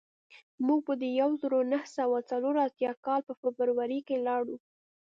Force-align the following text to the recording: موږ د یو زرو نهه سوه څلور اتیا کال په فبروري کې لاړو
موږ 0.67 0.83
د 1.01 1.03
یو 1.19 1.29
زرو 1.41 1.59
نهه 1.71 1.87
سوه 1.97 2.17
څلور 2.29 2.55
اتیا 2.67 2.91
کال 3.05 3.21
په 3.27 3.33
فبروري 3.41 3.99
کې 4.07 4.17
لاړو 4.27 4.55